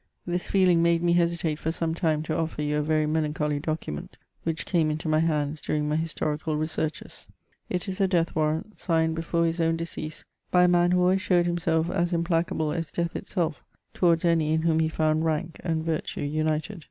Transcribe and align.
This 0.25 0.47
feeiing 0.49 0.77
made 0.79 1.03
me 1.03 1.13
hesitate 1.13 1.59
for 1.59 1.71
some 1.71 1.91
Ume 2.01 2.23
to 2.23 2.33
oSer 2.33 2.65
you 2.65 2.77
a 2.77 2.81
very 2.81 3.05
melaDcholy 3.05 3.61
document 3.61 4.17
which 4.41 4.65
came 4.65 4.89
into 4.89 5.07
my 5.07 5.19
hands 5.19 5.61
during 5.61 5.87
my 5.87 5.95
historical 5.95 6.57
researches. 6.57 7.27
It 7.69 7.87
is 7.87 8.01
a. 8.01 8.07
death 8.07 8.35
warrant, 8.35 8.79
signed 8.79 9.13
before 9.13 9.45
his 9.45 9.61
own 9.61 9.77
decease, 9.77 10.25
by 10.49 10.63
a 10.63 10.67
man 10.67 10.89
who 10.89 11.01
always 11.01 11.21
showed 11.21 11.45
himself 11.45 11.87
as 11.91 12.13
implacable 12.13 12.71
as 12.71 12.89
death 12.89 13.15
itself 13.15 13.63
towards 13.93 14.25
any 14.25 14.53
in 14.53 14.63
whom 14.63 14.79
he 14.79 14.89
found 14.89 15.23
rank 15.23 15.59
and 15.63 15.85
virtue 15.85 16.21
united. 16.21 16.79